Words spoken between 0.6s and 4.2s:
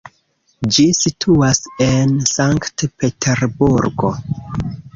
Ĝi situas en Sankt-Peterburgo.